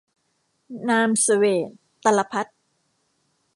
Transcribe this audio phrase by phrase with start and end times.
[0.89, 1.69] นามเสวตร-
[2.03, 2.47] ตะละภัฏ